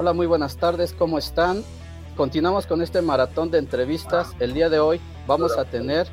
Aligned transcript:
Hola, 0.00 0.12
muy 0.12 0.26
buenas 0.28 0.56
tardes, 0.56 0.92
¿cómo 0.92 1.18
están? 1.18 1.64
Continuamos 2.16 2.68
con 2.68 2.82
este 2.82 3.02
maratón 3.02 3.50
de 3.50 3.58
entrevistas. 3.58 4.30
El 4.38 4.54
día 4.54 4.68
de 4.68 4.78
hoy 4.78 5.00
vamos 5.26 5.58
a 5.58 5.64
tener 5.64 6.06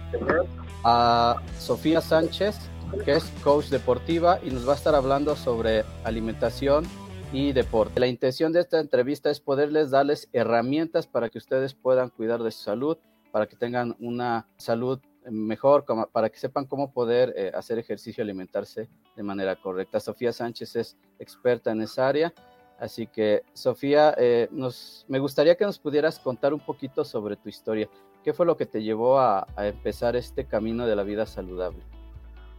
a 0.84 1.40
Sofía 1.60 2.02
Sánchez, 2.02 2.58
que 3.06 3.12
es 3.12 3.26
coach 3.44 3.68
deportiva 3.68 4.40
y 4.44 4.50
nos 4.50 4.68
va 4.68 4.74
a 4.74 4.76
estar 4.76 4.96
hablando 4.96 5.36
sobre 5.36 5.86
alimentación 6.04 6.84
y 7.32 7.52
deporte. 7.52 8.00
La 8.00 8.08
intención 8.08 8.52
de 8.54 8.62
esta 8.62 8.80
entrevista 8.80 9.30
es 9.30 9.40
poderles 9.40 9.92
darles 9.92 10.30
herramientas 10.34 11.06
para 11.06 11.30
que 11.30 11.38
ustedes 11.38 11.76
puedan 11.76 12.10
cuidar 12.10 12.42
de 12.42 12.50
su 12.50 12.64
salud, 12.64 12.98
para 13.32 13.46
que 13.46 13.56
tengan 13.56 13.96
una 14.00 14.48
salud 14.58 15.00
mejor, 15.30 15.86
para 16.12 16.30
que 16.32 16.40
sepan 16.40 16.66
cómo 16.66 16.92
poder 16.92 17.36
eh, 17.38 17.52
hacer 17.54 17.78
ejercicio 17.78 18.24
y 18.24 18.24
alimentarse 18.24 18.90
de 19.16 19.22
manera 19.22 19.56
correcta. 19.56 20.00
Sofía 20.00 20.34
Sánchez 20.34 20.76
es 20.76 20.98
experta 21.20 21.70
en 21.70 21.82
esa 21.82 22.08
área. 22.08 22.34
Así 22.80 23.08
que, 23.08 23.44
Sofía, 23.54 24.14
eh, 24.18 24.48
nos, 24.52 25.06
me 25.08 25.20
gustaría 25.20 25.56
que 25.56 25.66
nos 25.66 25.80
pudieras 25.80 26.20
contar 26.20 26.54
un 26.54 26.60
poquito 26.60 27.06
sobre 27.06 27.38
tu 27.38 27.48
historia. 27.50 27.88
¿Qué 28.24 28.34
fue 28.34 28.46
lo 28.46 28.58
que 28.58 28.66
te 28.66 28.84
llevó 28.84 29.20
a, 29.20 29.48
empezar 29.58 30.16
este 30.16 30.46
camino 30.46 30.86
de 30.86 30.96
la 30.96 31.04
vida 31.04 31.26
saludable? 31.26 31.80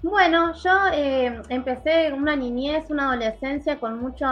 Bueno, 0.02 0.54
yo 0.54 0.70
eh, 0.92 1.42
empecé 1.48 2.12
una 2.12 2.36
niñez, 2.36 2.88
una 2.90 3.10
adolescencia 3.10 3.80
con 3.80 4.00
mucho, 4.00 4.26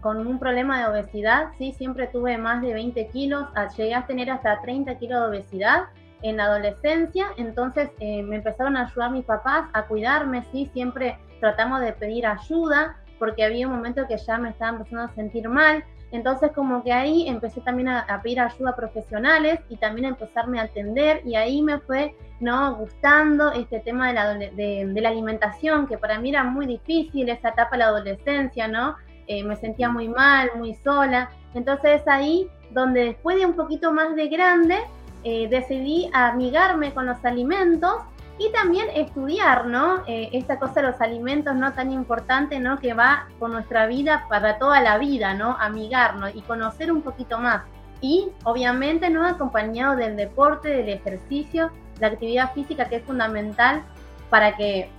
con, 0.00 0.26
un 0.26 0.38
problema 0.38 0.80
de 0.80 0.90
obesidad, 0.90 1.50
sí, 1.58 1.72
siempre 1.72 2.08
tuve 2.08 2.36
más 2.36 2.60
de 2.62 2.74
20 2.74 3.06
kilos, 3.08 3.46
llegué 3.76 3.94
a 3.94 4.06
tener 4.06 4.30
hasta 4.30 4.60
30 4.62 4.98
kilos 4.98 5.20
de 5.20 5.38
obesidad 5.38 5.84
en 6.22 6.38
la 6.38 6.46
adolescencia, 6.46 7.26
entonces 7.36 7.90
eh, 8.00 8.22
me 8.22 8.36
empezaron 8.36 8.76
a 8.76 8.86
ayudar 8.86 9.12
mis 9.12 9.24
papás 9.24 9.68
a 9.74 9.86
cuidarme, 9.86 10.42
sí, 10.50 10.68
siempre 10.72 11.18
tratamos 11.38 11.80
de 11.82 11.92
pedir 11.92 12.26
ayuda, 12.26 12.96
porque 13.24 13.42
había 13.42 13.66
un 13.66 13.72
momento 13.72 14.06
que 14.06 14.18
ya 14.18 14.36
me 14.36 14.50
estaba 14.50 14.76
empezando 14.76 15.04
a 15.04 15.14
sentir 15.14 15.48
mal, 15.48 15.82
entonces 16.12 16.52
como 16.54 16.84
que 16.84 16.92
ahí 16.92 17.26
empecé 17.26 17.62
también 17.62 17.88
a, 17.88 18.20
pedir 18.22 18.38
ayuda 18.38 18.68
a 18.68 18.76
profesionales 18.76 19.60
y 19.70 19.78
también 19.78 20.04
a 20.04 20.08
empezarme 20.10 20.60
a 20.60 20.64
atender 20.64 21.22
y 21.24 21.34
ahí 21.34 21.62
me 21.62 21.78
fue 21.78 22.14
no 22.40 22.76
gustando 22.76 23.50
este 23.52 23.80
tema 23.80 24.08
de 24.08 24.12
la, 24.12 24.34
de, 24.34 25.00
la 25.00 25.08
alimentación, 25.08 25.86
que 25.86 25.96
para 25.96 26.18
mí 26.18 26.28
era 26.28 26.44
muy 26.44 26.66
difícil, 26.66 27.30
esa 27.30 27.48
etapa 27.48 27.70
de 27.72 27.78
la 27.78 27.86
adolescencia, 27.86 28.68
¿no? 28.68 28.94
Eh, 29.26 29.42
me 29.42 29.56
sentía 29.56 29.88
muy 29.88 30.08
mal, 30.08 30.50
muy 30.56 30.74
sola. 30.74 31.30
Entonces 31.54 32.02
es 32.02 32.08
ahí 32.08 32.46
donde 32.72 33.06
después 33.06 33.38
de 33.38 33.46
un 33.46 33.54
poquito 33.54 33.90
más 33.90 34.14
de 34.14 34.28
grande, 34.28 34.76
eh, 35.22 35.48
decidí 35.48 36.10
amigarme 36.12 36.92
con 36.92 37.06
los 37.06 37.24
alimentos 37.24 38.02
y 38.38 38.50
también 38.50 38.88
estudiar, 38.94 39.66
¿no? 39.66 40.02
Eh, 40.06 40.30
esta 40.32 40.58
cosa 40.58 40.80
de 40.80 40.88
los 40.88 41.00
alimentos 41.00 41.54
no 41.54 41.72
tan 41.72 41.92
importante, 41.92 42.58
¿no? 42.58 42.78
Que 42.78 42.92
va 42.92 43.28
con 43.38 43.52
nuestra 43.52 43.86
vida 43.86 44.26
para 44.28 44.58
toda 44.58 44.80
la 44.80 44.98
vida, 44.98 45.34
¿no? 45.34 45.56
Amigarnos 45.60 46.34
y 46.34 46.42
conocer 46.42 46.90
un 46.90 47.02
poquito 47.02 47.38
más. 47.38 47.62
Y 48.00 48.28
obviamente, 48.42 49.08
¿no? 49.08 49.24
Acompañado 49.24 49.96
del 49.96 50.16
deporte, 50.16 50.68
del 50.68 50.88
ejercicio, 50.88 51.70
la 52.00 52.08
actividad 52.08 52.52
física 52.52 52.88
que 52.88 52.96
es 52.96 53.04
fundamental 53.04 53.82
para 54.30 54.56
que 54.56 54.90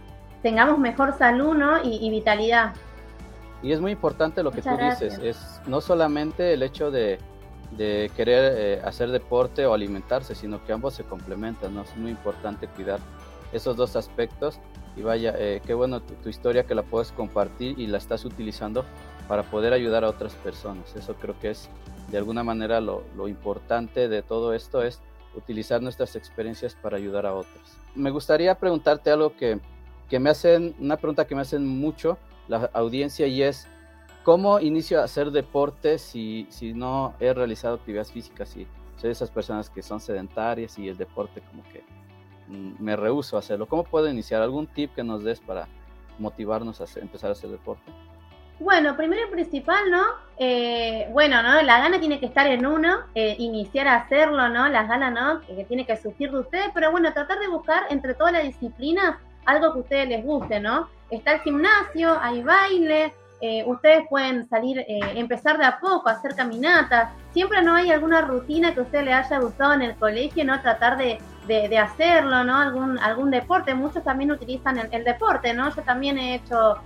tengamos 0.42 0.80
mejor 0.80 1.18
salud, 1.18 1.56
¿no? 1.56 1.84
Y, 1.84 2.10
vitalidad. 2.10 2.74
Y 3.62 3.74
es 3.74 3.82
muy 3.82 3.92
importante 3.92 4.44
lo 4.44 4.52
que 4.52 4.62
tú 4.62 4.70
dices, 4.78 5.20
es 5.22 5.62
no 5.68 5.82
solamente 5.82 6.54
el 6.54 6.64
hecho 6.64 6.90
de, 6.90 7.20
de 7.72 8.12
querer 8.16 8.54
eh, 8.58 8.82
hacer 8.86 9.10
deporte 9.10 9.66
o 9.66 9.74
alimentarse, 9.74 10.36
sino 10.36 10.64
que 10.64 10.72
ambos 10.72 10.94
se 10.94 11.04
complementan, 11.04 11.76
¿no? 11.76 11.82
Es 11.82 11.98
muy 11.98 12.12
importante 12.12 12.68
cuidar 12.68 13.00
esos 13.56 13.76
dos 13.78 13.96
aspectos 13.96 14.60
y 14.96 15.02
vaya, 15.02 15.34
eh, 15.38 15.62
qué 15.66 15.74
bueno 15.74 16.02
tu, 16.02 16.30
historia 16.30 16.64
que 16.64 16.76
la 16.76 16.84
puedes 16.84 17.12
compartir 17.12 17.78
y 17.80 17.88
la 17.88 17.98
estás 17.98 18.24
utilizando 18.26 18.86
para 19.28 19.44
poder 19.44 19.74
ayudar 19.74 20.04
a 20.04 20.10
otras 20.10 20.34
personas. 20.36 20.96
Eso 20.96 21.16
creo 21.16 21.38
que 21.40 21.52
es 21.52 21.70
de 22.12 22.18
alguna 22.18 22.44
manera 22.44 22.80
lo, 22.80 23.04
importante 23.28 24.08
de 24.08 24.22
todo 24.22 24.54
esto 24.54 24.84
es 24.84 25.02
utilizar 25.36 25.82
nuestras 25.82 26.16
experiencias 26.16 26.76
para 26.76 26.98
ayudar 26.98 27.26
a 27.26 27.34
otros. 27.34 27.78
Me 27.94 28.10
gustaría 28.10 28.56
preguntarte 28.56 29.10
algo 29.10 29.36
que, 29.36 29.60
que 30.10 30.20
me 30.20 30.30
hacen, 30.30 30.76
una 30.80 30.98
pregunta 30.98 31.26
que 31.26 31.36
me 31.36 31.42
hacen 31.42 31.66
mucho 31.66 32.18
la 32.48 32.70
audiencia 32.74 33.28
y 33.28 33.42
es, 33.42 33.68
¿cómo 34.24 34.60
inicio 34.60 35.02
a 35.02 35.06
hacer 35.06 35.32
deporte 35.32 35.98
si, 35.98 36.48
si 36.50 36.74
no 36.74 37.16
he 37.20 37.34
realizado 37.34 37.76
actividades 37.76 38.12
físicas? 38.12 38.56
y 38.56 38.68
soy 38.98 39.10
de 39.10 39.12
esas 39.12 39.30
personas 39.30 39.70
que 39.70 39.82
son 39.82 40.00
sedentarias 40.00 40.80
y 40.80 40.88
el 40.88 40.96
deporte 40.96 41.42
como 41.42 41.64
que 41.64 41.84
me 42.48 42.96
rehuso 42.96 43.36
a 43.36 43.40
hacerlo. 43.40 43.68
¿Cómo 43.68 43.84
puedo 43.84 44.10
iniciar? 44.10 44.42
¿Algún 44.42 44.68
tip 44.68 44.94
que 44.94 45.04
nos 45.04 45.24
des 45.24 45.40
para 45.40 45.68
motivarnos 46.20 46.82
a 46.82 47.00
empezar 47.00 47.30
a 47.30 47.34
hacer 47.34 47.50
deporte? 47.50 47.92
Bueno, 48.60 48.96
primero 48.96 49.28
y 49.28 49.32
principal, 49.32 49.92
¿no? 49.92 50.04
Eh, 50.38 51.10
bueno, 51.12 51.44
¿no? 51.44 51.62
La 51.62 51.80
gana 51.80 52.00
tiene 52.00 52.22
que 52.22 52.26
estar 52.26 52.48
en 52.48 52.66
uno, 52.66 53.00
eh, 53.14 53.36
iniciar 53.38 53.88
a 53.88 53.98
hacerlo, 53.98 54.48
¿no? 54.48 54.70
Las 54.70 54.88
ganas, 54.88 55.14
¿no? 55.14 55.42
Que, 55.42 55.66
tiene 55.66 55.86
que 55.86 55.98
surgir 55.98 56.32
de 56.32 56.40
ustedes, 56.40 56.70
pero 56.74 56.90
bueno, 56.90 57.12
tratar 57.12 57.40
de 57.40 57.50
buscar 57.50 57.84
entre 57.90 58.14
todas 58.14 58.32
las 58.32 58.44
disciplinas 58.44 59.18
algo 59.46 59.74
que 59.74 59.80
a 59.80 59.82
ustedes 59.82 60.08
les 60.08 60.24
guste, 60.24 60.60
¿no? 60.60 60.90
Está 61.10 61.34
el 61.34 61.42
gimnasio, 61.42 62.18
hay 62.22 62.42
baile, 62.44 63.14
eh, 63.42 63.64
ustedes 63.68 64.06
pueden 64.10 64.48
salir, 64.48 64.84
empezar 64.88 65.58
de 65.58 65.66
a 65.66 65.80
poco, 65.80 66.10
hacer 66.10 66.36
caminatas. 66.36 67.10
Siempre 67.32 67.62
no 67.62 67.76
hay 67.76 67.92
alguna 67.92 68.22
rutina 68.22 68.74
que 68.74 68.80
a 68.80 68.84
usted 68.84 69.04
le 69.04 69.14
haya 69.14 69.40
gustado 69.40 69.74
en 69.74 69.82
el 69.82 69.96
colegio, 69.96 70.46
¿no? 70.46 70.60
Tratar 70.62 70.98
de, 70.98 71.20
de, 71.48 71.78
hacerlo, 71.78 72.44
¿no? 72.44 72.58
Algún, 72.58 72.98
algún 73.00 73.32
deporte. 73.32 73.74
Muchos 73.74 74.04
también 74.04 74.32
utilizan 74.32 74.78
el, 74.92 75.04
deporte, 75.04 75.54
¿no? 75.54 75.74
Yo 75.74 75.82
también 75.84 76.18
he 76.18 76.36
hecho 76.36 76.78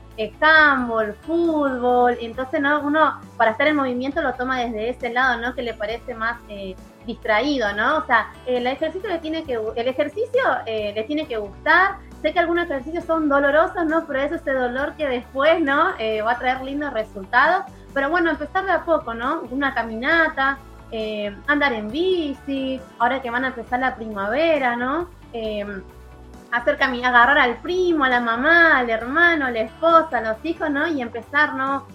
handball, 0.42 1.16
fútbol, 1.22 2.18
entonces, 2.20 2.60
¿no? 2.60 2.82
Uno 2.82 3.20
para 3.38 3.52
estar 3.52 3.68
en 3.68 3.78
movimiento 3.78 4.22
lo 4.22 4.34
toma 4.34 4.60
desde 4.60 4.90
ese 4.90 5.10
lado, 5.10 5.40
¿no? 5.40 5.56
Que 5.56 5.62
le 5.62 5.74
parece 5.74 6.14
más 6.14 6.38
eh, 6.50 6.76
distraído, 7.06 7.72
¿no? 7.74 7.98
O 7.98 8.06
sea, 8.06 8.32
el 8.46 8.68
ejercicio 8.68 9.10
le 9.10 9.20
tiene 9.20 9.44
que, 9.44 9.54
el 9.54 9.88
ejercicio 9.88 10.42
eh, 10.66 10.92
le 10.94 11.04
tiene 11.04 11.26
que 11.26 11.38
gustar. 11.38 11.98
Sé 12.22 12.34
que 12.34 12.40
algunos 12.40 12.66
ejercicios 12.66 13.06
son 13.06 13.30
dolorosos, 13.30 13.86
¿no? 13.86 14.06
Pero 14.06 14.20
es 14.20 14.32
ese 14.34 14.52
dolor 14.52 14.94
que 14.96 15.08
después, 15.08 15.62
¿no? 15.62 15.92
Eh, 16.00 16.22
va 16.22 16.34
a 16.34 16.40
traer 16.40 16.62
lindos 16.62 16.92
resultados. 16.92 17.72
Pero 17.94 18.10
bueno, 18.10 18.30
empezar 18.30 18.66
de 18.66 18.72
a 18.72 18.84
poco, 18.84 19.14
¿no? 19.14 19.44
Una 19.52 19.74
caminata, 19.74 20.60
eh, 20.92 21.34
andar 21.48 21.72
en 21.72 21.90
bici, 21.90 22.82
ahora 22.98 23.22
que 23.22 23.30
van 23.30 23.46
a 23.46 23.48
empezar 23.48 23.80
la 23.80 23.96
primavera, 23.96 24.76
¿no? 24.76 25.10
Eh, 25.32 25.66
hacer 26.52 26.78
agarrar 26.82 27.38
al 27.38 27.58
primo, 27.58 28.04
a 28.04 28.10
la 28.10 28.20
mamá, 28.20 28.78
al 28.80 28.90
hermano, 28.90 29.46
a 29.46 29.52
la 29.52 29.62
esposa, 29.62 30.18
a 30.18 30.22
los 30.22 30.44
hijos, 30.44 30.70
¿no? 30.70 30.88
Y 30.88 31.02
empezar, 31.02 31.54
¿no? 31.54 31.88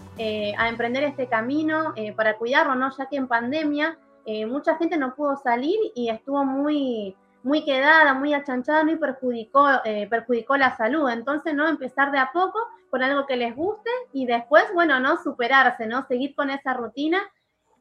A 0.58 0.68
emprender 0.68 1.02
este 1.02 1.26
camino 1.26 1.92
para 2.16 2.36
cuidarlo, 2.36 2.76
¿no? 2.76 2.96
Ya 2.96 3.06
que 3.06 3.16
en 3.16 3.26
pandemia 3.26 3.98
mucha 4.46 4.76
gente 4.76 4.96
no 4.96 5.12
pudo 5.16 5.36
salir 5.36 5.76
y 5.96 6.08
estuvo 6.08 6.44
muy, 6.44 7.16
muy 7.44 7.64
quedada, 7.64 8.14
muy 8.14 8.34
achanchada, 8.34 8.82
¿no? 8.82 8.92
Y 8.92 8.96
perjudicó, 8.96 9.68
perjudicó 10.10 10.56
la 10.56 10.76
salud. 10.76 11.08
Entonces, 11.10 11.54
¿no? 11.54 11.68
Empezar 11.68 12.10
de 12.10 12.18
a 12.18 12.32
poco 12.32 12.58
con 12.90 13.02
algo 13.02 13.26
que 13.26 13.36
les 13.36 13.54
guste 13.54 13.90
y 14.12 14.26
después, 14.26 14.64
bueno, 14.74 14.98
¿no? 14.98 15.22
Superarse, 15.22 15.86
¿no? 15.86 16.06
Seguir 16.06 16.34
con 16.34 16.50
esa 16.50 16.74
rutina 16.74 17.20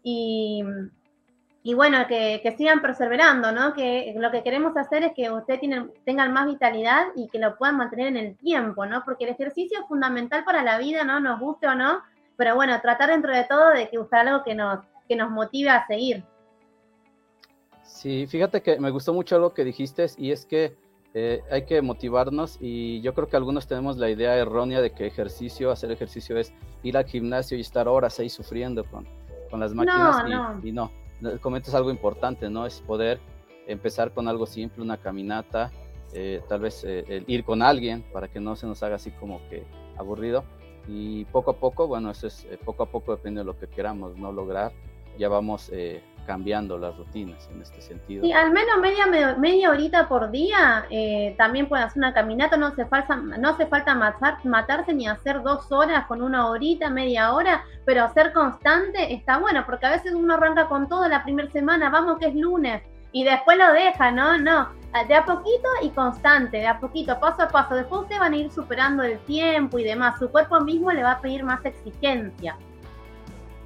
y, 0.03 0.63
y 1.65 1.73
bueno, 1.75 2.05
que, 2.07 2.53
sigan 2.57 2.81
perseverando, 2.81 3.53
¿no? 3.53 3.73
Que 3.73 4.13
lo 4.17 4.31
que 4.31 4.43
queremos 4.43 4.75
hacer 4.75 5.03
es 5.03 5.13
que 5.13 5.31
ustedes 5.31 5.61
tengan 6.03 6.33
más 6.33 6.45
vitalidad 6.45 7.07
y 7.15 7.29
que 7.29 7.39
lo 7.39 7.57
puedan 7.57 7.77
mantener 7.77 8.07
en 8.07 8.17
el 8.17 8.37
tiempo, 8.37 8.85
¿no? 8.85 9.03
Porque 9.05 9.23
el 9.23 9.29
ejercicio 9.29 9.79
es 9.79 9.87
fundamental 9.87 10.43
para 10.43 10.61
la 10.61 10.77
vida, 10.77 11.05
¿no? 11.05 11.21
Nos 11.21 11.39
guste 11.39 11.67
o 11.67 11.75
no, 11.75 12.01
pero 12.35 12.55
bueno, 12.55 12.79
tratar 12.81 13.09
dentro 13.09 13.33
de 13.33 13.45
todo 13.45 13.69
de 13.69 13.89
que 13.89 13.97
buscar 13.97 14.27
algo 14.27 14.43
que 14.43 14.55
nos, 14.55 14.79
que 15.07 15.15
nos 15.15 15.31
motive 15.31 15.69
a 15.69 15.87
seguir. 15.87 16.25
Sí, 17.83 18.27
fíjate 18.27 18.61
que 18.61 18.79
me 18.79 18.91
gustó 18.91 19.13
mucho 19.13 19.39
lo 19.39 19.53
que 19.53 19.63
dijiste 19.63 20.05
y 20.17 20.31
es 20.31 20.45
que 20.45 20.75
eh, 21.13 21.41
hay 21.51 21.65
que 21.65 21.81
motivarnos 21.81 22.57
y 22.59 23.01
yo 23.01 23.13
creo 23.13 23.27
que 23.27 23.37
algunos 23.37 23.67
tenemos 23.67 23.97
la 23.97 24.09
idea 24.09 24.35
errónea 24.35 24.81
de 24.81 24.91
que 24.91 25.05
ejercicio, 25.05 25.69
hacer 25.69 25.91
ejercicio 25.91 26.37
es 26.37 26.53
ir 26.81 26.97
al 26.97 27.05
gimnasio 27.05 27.57
y 27.57 27.61
estar 27.61 27.87
horas 27.87 28.19
ahí 28.19 28.29
sufriendo 28.29 28.83
con, 28.85 29.07
con 29.51 29.59
las 29.59 29.73
máquinas 29.73 30.23
y 30.63 30.71
no 30.71 30.91
comentas 31.41 31.73
algo 31.73 31.91
importante, 31.91 32.49
¿no? 32.49 32.65
Es 32.65 32.81
poder 32.81 33.19
empezar 33.67 34.11
con 34.11 34.27
algo 34.27 34.45
simple, 34.45 34.83
una 34.83 34.97
caminata, 34.97 35.71
eh, 36.13 36.41
tal 36.47 36.61
vez 36.61 36.83
eh, 36.85 37.23
ir 37.27 37.43
con 37.43 37.61
alguien 37.61 38.03
para 38.11 38.27
que 38.27 38.39
no 38.39 38.55
se 38.55 38.67
nos 38.67 38.83
haga 38.83 38.95
así 38.95 39.11
como 39.11 39.39
que 39.49 39.63
aburrido. 39.97 40.43
Y 40.87 41.25
poco 41.25 41.51
a 41.51 41.57
poco, 41.57 41.87
bueno, 41.87 42.11
eso 42.11 42.27
es 42.27 42.45
eh, 42.45 42.59
poco 42.63 42.83
a 42.83 42.85
poco 42.87 43.15
depende 43.15 43.39
de 43.39 43.45
lo 43.45 43.57
que 43.57 43.67
queramos 43.67 44.17
no 44.17 44.31
lograr, 44.31 44.73
ya 45.17 45.29
vamos 45.29 45.71
cambiando 46.25 46.77
las 46.77 46.95
rutinas 46.97 47.49
en 47.51 47.61
este 47.61 47.81
sentido. 47.81 48.25
Y 48.25 48.31
al 48.31 48.51
menos 48.51 48.79
media, 48.79 49.35
media 49.37 49.69
horita 49.69 50.07
por 50.07 50.31
día 50.31 50.85
también 51.37 51.67
pueden 51.67 51.85
hacer 51.85 51.99
una 51.99 52.13
caminata, 52.13 52.57
no 52.57 52.67
hace 52.67 52.85
falta, 52.85 53.15
no 53.15 53.49
hace 53.49 53.65
falta 53.65 53.95
matarse 54.43 54.93
ni 54.93 55.07
hacer 55.07 55.41
dos 55.43 55.71
horas 55.71 56.05
con 56.07 56.21
una 56.21 56.47
horita, 56.47 56.89
media 56.89 57.33
hora, 57.33 57.63
pero 57.85 58.11
ser 58.13 58.33
constante 58.33 59.13
está 59.13 59.37
bueno, 59.37 59.63
porque 59.65 59.85
a 59.85 59.91
veces 59.91 60.13
uno 60.13 60.33
arranca 60.33 60.67
con 60.67 60.87
todo 60.87 61.07
la 61.07 61.23
primera 61.23 61.49
semana, 61.51 61.89
vamos 61.89 62.17
que 62.19 62.27
es 62.27 62.35
lunes, 62.35 62.81
y 63.11 63.23
después 63.23 63.57
lo 63.57 63.71
deja, 63.73 64.11
¿no? 64.11 64.37
No, 64.39 64.69
de 65.07 65.15
a 65.15 65.23
poquito 65.23 65.67
y 65.83 65.89
constante, 65.89 66.57
de 66.57 66.67
a 66.67 66.79
poquito, 66.79 67.19
paso 67.19 67.43
a 67.43 67.47
paso. 67.47 67.75
Después 67.75 68.01
ustedes 68.01 68.19
van 68.19 68.33
a 68.33 68.37
ir 68.37 68.51
superando 68.51 69.03
el 69.03 69.19
tiempo 69.19 69.77
y 69.77 69.83
demás. 69.83 70.17
Su 70.17 70.29
cuerpo 70.31 70.59
mismo 70.61 70.91
le 70.91 71.03
va 71.03 71.11
a 71.11 71.21
pedir 71.21 71.43
más 71.43 71.63
exigencia. 71.63 72.57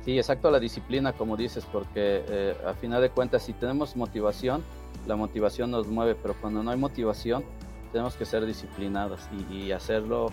Sí, 0.07 0.18
exacto, 0.18 0.50
la 0.50 0.62
disciplina, 0.62 1.12
como 1.12 1.36
dices, 1.36 1.65
porque 1.69 2.24
eh, 2.30 2.56
al 2.65 2.75
final 2.75 3.01
de 3.01 3.09
cuentas, 3.09 3.44
si 3.44 3.51
tenemos 3.51 3.98
motivación, 3.98 4.63
la 5.06 5.18
motivación 5.18 5.69
nos 5.69 5.88
mueve, 5.88 6.15
pero 6.15 6.33
cuando 6.39 6.63
no 6.63 6.71
hay 6.71 6.77
motivación, 6.77 7.44
tenemos 7.92 8.15
que 8.15 8.24
ser 8.24 8.45
disciplinados 8.45 9.27
y, 9.51 9.74
hacerlo 9.74 10.31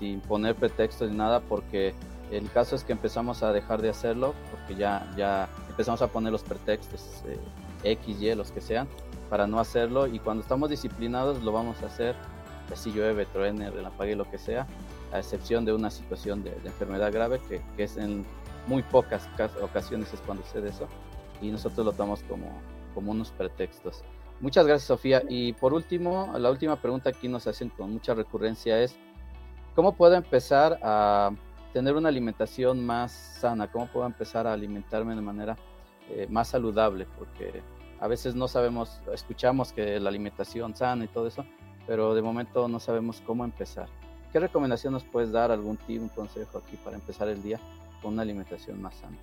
sin 0.00 0.18
poner 0.18 0.56
pretextos 0.56 1.12
ni 1.12 1.16
nada, 1.16 1.38
porque 1.38 1.94
el 2.32 2.50
caso 2.50 2.74
es 2.74 2.82
que 2.82 2.90
empezamos 2.90 3.44
a 3.44 3.52
dejar 3.52 3.82
de 3.82 3.90
hacerlo, 3.90 4.34
porque 4.50 4.74
ya, 4.74 5.08
ya 5.16 5.48
empezamos 5.68 6.02
a 6.02 6.08
poner 6.08 6.32
los 6.32 6.42
pretextos 6.42 7.22
eh, 7.28 7.38
X, 7.84 8.20
Y, 8.20 8.34
los 8.34 8.50
que 8.50 8.60
sean, 8.60 8.88
para 9.30 9.46
no 9.46 9.60
hacerlo, 9.60 10.08
y 10.08 10.18
cuando 10.18 10.42
estamos 10.42 10.70
disciplinados 10.70 11.40
lo 11.44 11.52
vamos 11.52 11.80
a 11.84 11.86
hacer, 11.86 12.16
así 12.72 12.90
llueve, 12.90 13.26
truene, 13.26 13.70
relampague, 13.70 14.16
lo 14.16 14.28
que 14.28 14.38
sea, 14.38 14.66
a 15.12 15.20
excepción 15.20 15.64
de 15.64 15.72
una 15.72 15.92
situación 15.92 16.42
de, 16.42 16.50
enfermedad 16.64 17.12
grave, 17.12 17.40
que, 17.48 17.62
que 17.76 17.84
es 17.84 17.96
en 17.96 18.26
muy 18.66 18.82
pocas 18.82 19.28
ocasiones 19.62 20.12
es 20.12 20.20
cuando 20.20 20.44
sucede 20.44 20.70
eso 20.70 20.88
y 21.40 21.50
nosotros 21.50 21.84
lo 21.84 21.92
tomamos 21.92 22.22
como, 22.24 22.50
unos 22.96 23.30
pretextos. 23.32 24.02
Muchas 24.40 24.66
gracias 24.66 24.86
Sofía. 24.86 25.22
Y 25.28 25.52
por 25.54 25.74
último, 25.74 26.32
la 26.38 26.50
última 26.50 26.76
pregunta 26.76 27.10
aquí 27.10 27.28
nos 27.28 27.46
hacen 27.46 27.70
con 27.70 27.92
mucha 27.92 28.14
recurrencia 28.14 28.80
es, 28.80 28.96
¿cómo 29.74 29.94
puedo 29.94 30.14
empezar 30.14 30.78
a 30.82 31.30
tener 31.72 31.94
una 31.96 32.08
alimentación 32.08 32.84
más 32.84 33.12
sana? 33.12 33.70
¿Cómo 33.70 33.86
puedo 33.88 34.06
empezar 34.06 34.46
a 34.46 34.52
alimentarme 34.52 35.14
de 35.14 35.20
manera 35.20 35.56
eh, 36.08 36.26
más 36.30 36.48
saludable? 36.48 37.06
Porque 37.18 37.62
a 38.00 38.06
veces 38.06 38.34
no 38.34 38.48
sabemos, 38.48 39.00
escuchamos 39.12 39.72
que 39.72 39.98
la 39.98 40.08
alimentación 40.08 40.76
sana 40.76 41.04
y 41.04 41.08
todo 41.08 41.26
eso, 41.26 41.44
pero 41.86 42.14
de 42.14 42.22
momento 42.22 42.68
no 42.68 42.78
sabemos 42.78 43.20
cómo 43.26 43.44
empezar. 43.44 43.88
¿Qué 44.32 44.40
recomendación 44.40 44.92
nos 44.92 45.04
puedes 45.04 45.32
dar? 45.32 45.50
¿Algún 45.50 45.76
tip, 45.76 46.02
un 46.02 46.08
consejo 46.08 46.58
aquí 46.58 46.76
para 46.76 46.96
empezar 46.96 47.28
el 47.28 47.42
día? 47.42 47.60
Una 48.08 48.22
alimentación 48.22 48.80
más 48.80 48.94
sana. 48.96 49.16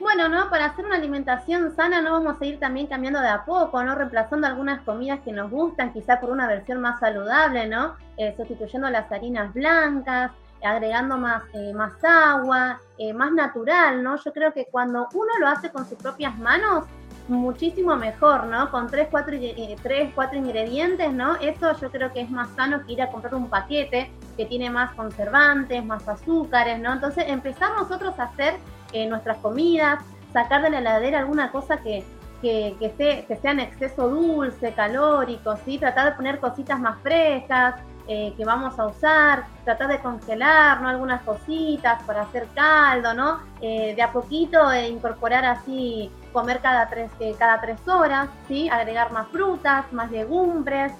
Bueno, 0.00 0.30
¿no? 0.30 0.48
Para 0.48 0.66
hacer 0.66 0.86
una 0.86 0.96
alimentación 0.96 1.76
sana 1.76 2.00
no 2.00 2.12
vamos 2.12 2.40
a 2.40 2.46
ir 2.46 2.58
también 2.58 2.86
cambiando 2.86 3.20
de 3.20 3.28
a 3.28 3.44
poco, 3.44 3.84
¿no? 3.84 3.94
Reemplazando 3.94 4.46
algunas 4.46 4.80
comidas 4.80 5.20
que 5.20 5.30
nos 5.30 5.50
gustan, 5.50 5.92
quizá 5.92 6.18
por 6.20 6.30
una 6.30 6.46
versión 6.46 6.80
más 6.80 6.98
saludable, 7.00 7.66
¿no? 7.66 7.96
Eh, 8.16 8.32
sustituyendo 8.34 8.88
las 8.88 9.12
harinas 9.12 9.52
blancas, 9.52 10.32
agregando 10.62 11.18
más, 11.18 11.42
eh, 11.52 11.74
más 11.74 11.92
agua, 12.02 12.80
eh, 12.96 13.12
más 13.12 13.32
natural, 13.32 14.02
¿no? 14.02 14.16
Yo 14.16 14.32
creo 14.32 14.54
que 14.54 14.66
cuando 14.70 15.06
uno 15.12 15.32
lo 15.38 15.48
hace 15.48 15.70
con 15.70 15.86
sus 15.86 15.98
propias 15.98 16.38
manos, 16.38 16.84
muchísimo 17.30 17.96
mejor, 17.96 18.44
¿no? 18.46 18.70
Con 18.70 18.88
tres, 18.88 19.08
cuatro, 19.10 19.36
tres, 19.82 20.12
cuatro 20.14 20.38
ingredientes, 20.38 21.12
¿no? 21.12 21.36
Eso 21.36 21.78
yo 21.80 21.90
creo 21.90 22.12
que 22.12 22.20
es 22.20 22.30
más 22.30 22.50
sano 22.56 22.84
que 22.84 22.92
ir 22.94 23.02
a 23.02 23.10
comprar 23.10 23.34
un 23.34 23.48
paquete 23.48 24.10
que 24.36 24.46
tiene 24.46 24.70
más 24.70 24.92
conservantes, 24.94 25.84
más 25.84 26.06
azúcares, 26.08 26.78
¿no? 26.80 26.92
Entonces 26.92 27.24
empezar 27.28 27.70
nosotros 27.78 28.18
a 28.18 28.24
hacer 28.24 28.54
eh, 28.92 29.06
nuestras 29.06 29.38
comidas, 29.38 30.04
sacar 30.32 30.62
de 30.62 30.70
la 30.70 30.78
heladera 30.80 31.20
alguna 31.20 31.50
cosa 31.50 31.78
que, 31.78 32.04
que, 32.42 32.76
que, 32.78 33.24
que 33.26 33.36
sea 33.36 33.52
en 33.52 33.60
exceso 33.60 34.08
dulce, 34.08 34.72
calórico, 34.72 35.56
¿sí? 35.64 35.78
Tratar 35.78 36.10
de 36.10 36.16
poner 36.16 36.40
cositas 36.40 36.78
más 36.80 37.00
frescas, 37.00 37.76
eh, 38.12 38.34
que 38.36 38.44
vamos 38.44 38.76
a 38.76 38.86
usar, 38.86 39.44
tratar 39.64 39.86
de 39.86 40.00
congelar, 40.00 40.80
¿no? 40.82 40.88
Algunas 40.88 41.22
cositas 41.22 42.02
para 42.02 42.22
hacer 42.22 42.48
caldo, 42.56 43.14
¿no? 43.14 43.38
Eh, 43.60 43.94
de 43.94 44.02
a 44.02 44.10
poquito 44.10 44.58
incorporar 44.74 45.44
así, 45.44 46.10
comer 46.32 46.60
cada 46.60 46.88
tres, 46.88 47.10
cada 47.38 47.60
tres 47.60 47.86
horas, 47.88 48.28
¿sí? 48.48 48.68
Agregar 48.68 49.12
más 49.12 49.28
frutas, 49.28 49.92
más 49.92 50.10
legumbres, 50.10 50.92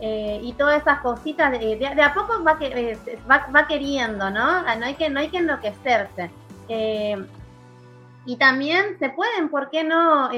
eh, 0.00 0.40
y 0.42 0.54
todas 0.54 0.80
esas 0.80 1.00
cositas, 1.00 1.52
de, 1.52 1.76
de, 1.76 2.02
a 2.02 2.14
poco 2.14 2.42
va, 2.42 2.58
que, 2.58 2.98
va, 3.30 3.46
va, 3.54 3.66
queriendo, 3.66 4.30
¿no? 4.30 4.62
No 4.62 4.86
hay 4.86 4.94
que, 4.94 5.10
no 5.10 5.20
hay 5.20 5.28
que 5.28 5.38
enloquecerse. 5.38 6.30
Eh, 6.68 7.22
y 8.24 8.36
también 8.36 8.98
se 8.98 9.10
pueden, 9.10 9.48
¿por 9.50 9.70
qué 9.70 9.84
no? 9.84 10.30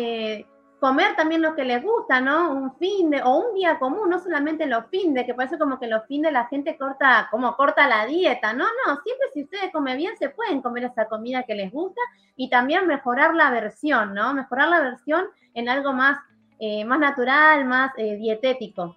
Eh, 0.82 0.86
comer 0.86 1.14
también 1.16 1.42
lo 1.42 1.54
que 1.54 1.64
les 1.64 1.82
gusta, 1.82 2.20
¿no? 2.20 2.50
Un 2.52 2.74
fin 2.76 3.10
de, 3.10 3.22
o 3.22 3.36
un 3.36 3.54
día 3.54 3.78
común, 3.78 4.10
no 4.10 4.18
solamente 4.18 4.66
los 4.66 4.86
fines, 4.86 5.24
que 5.24 5.34
parece 5.34 5.58
como 5.58 5.78
que 5.78 5.86
los 5.86 6.04
fines 6.06 6.32
la 6.32 6.46
gente 6.46 6.76
corta, 6.76 7.28
como 7.30 7.54
corta 7.56 7.88
la 7.88 8.06
dieta, 8.06 8.52
no, 8.52 8.64
no, 8.64 9.00
siempre 9.02 9.28
si 9.32 9.44
ustedes 9.44 9.70
comen 9.72 9.96
bien, 9.96 10.16
se 10.16 10.30
pueden 10.30 10.60
comer 10.60 10.84
esa 10.84 11.06
comida 11.06 11.44
que 11.44 11.54
les 11.54 11.70
gusta 11.70 12.00
y 12.36 12.50
también 12.50 12.86
mejorar 12.86 13.34
la 13.34 13.50
versión, 13.50 14.14
¿no? 14.14 14.34
Mejorar 14.34 14.68
la 14.68 14.80
versión 14.80 15.26
en 15.54 15.68
algo 15.68 15.92
más, 15.92 16.18
más 16.86 16.98
natural, 16.98 17.64
más 17.64 17.92
dietético. 17.96 18.96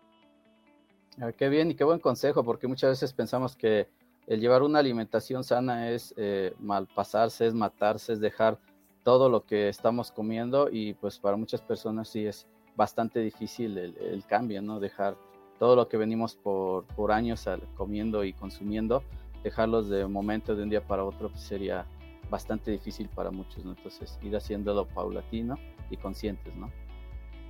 Ah, 1.21 1.31
qué 1.31 1.49
bien 1.49 1.71
y 1.71 1.75
qué 1.75 1.83
buen 1.83 1.99
consejo, 1.99 2.43
porque 2.43 2.67
muchas 2.67 2.89
veces 2.91 3.13
pensamos 3.13 3.55
que 3.55 3.87
el 4.27 4.39
llevar 4.39 4.63
una 4.63 4.79
alimentación 4.79 5.43
sana 5.43 5.89
es 5.91 6.13
eh, 6.17 6.53
malpasarse, 6.59 7.45
es 7.45 7.53
matarse, 7.53 8.13
es 8.13 8.19
dejar 8.19 8.57
todo 9.05 9.29
lo 9.29 9.45
que 9.45 9.69
estamos 9.69 10.11
comiendo 10.11 10.67
y 10.71 10.95
pues 10.95 11.19
para 11.19 11.37
muchas 11.37 11.61
personas 11.61 12.09
sí 12.09 12.25
es 12.25 12.47
bastante 12.75 13.19
difícil 13.19 13.77
el, 13.77 14.25
cambio, 14.25 14.63
¿no? 14.63 14.79
Dejar 14.79 15.15
todo 15.59 15.75
lo 15.75 15.87
que 15.87 15.95
venimos 15.95 16.35
por, 16.35 16.85
por 16.87 17.11
años 17.11 17.47
comiendo 17.75 18.23
y 18.23 18.33
consumiendo, 18.33 19.03
dejarlos 19.43 19.89
de 19.89 20.07
momento, 20.07 20.55
de 20.55 20.63
un 20.63 20.69
día 20.71 20.81
para 20.81 21.03
otro, 21.03 21.29
pues 21.29 21.43
sería 21.43 21.85
bastante 22.31 22.71
difícil 22.71 23.07
para 23.07 23.29
muchos, 23.29 23.63
¿no? 23.63 23.73
Entonces 23.77 24.17
ir 24.23 24.35
haciéndolo 24.35 24.87
paulatino 24.87 25.55
y 25.91 25.97
conscientes, 25.97 26.55
¿no? 26.55 26.71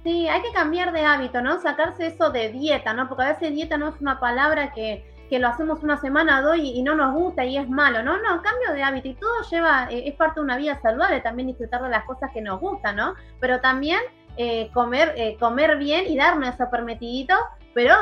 Sí, 0.03 0.27
hay 0.27 0.41
que 0.41 0.51
cambiar 0.51 0.91
de 0.91 1.05
hábito, 1.05 1.41
¿no? 1.41 1.61
Sacarse 1.61 2.07
eso 2.07 2.31
de 2.31 2.51
dieta, 2.51 2.93
¿no? 2.93 3.07
Porque 3.07 3.23
a 3.23 3.31
veces 3.31 3.55
dieta 3.55 3.77
no 3.77 3.87
es 3.87 4.01
una 4.01 4.19
palabra 4.19 4.73
que, 4.73 5.05
que 5.29 5.39
lo 5.39 5.47
hacemos 5.47 5.83
una 5.83 5.97
semana, 5.97 6.41
dos 6.41 6.57
y, 6.57 6.77
y, 6.77 6.83
no 6.83 6.95
nos 6.95 7.13
gusta 7.13 7.45
y 7.45 7.57
es 7.57 7.67
malo, 7.69 8.03
¿no? 8.03 8.17
No, 8.17 8.41
cambio 8.41 8.73
de 8.73 8.83
hábito 8.83 9.07
y 9.07 9.15
todo 9.15 9.31
lleva, 9.49 9.87
eh, 9.89 10.03
es 10.07 10.15
parte 10.15 10.39
de 10.39 10.43
una 10.43 10.57
vida 10.57 10.79
saludable 10.81 11.21
también 11.21 11.47
disfrutar 11.47 11.81
de 11.81 11.89
las 11.89 12.05
cosas 12.05 12.31
que 12.31 12.41
nos 12.41 12.59
gustan, 12.59 12.95
¿no? 12.97 13.15
Pero 13.39 13.59
también 13.59 13.99
eh, 14.37 14.69
comer, 14.73 15.13
eh, 15.17 15.37
comer 15.39 15.77
bien 15.77 16.05
y 16.07 16.17
darnos 16.17 16.49
eso 16.49 16.69
permitidito, 16.69 17.35
pero 17.73 17.93